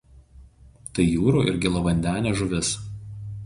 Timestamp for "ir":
1.53-1.61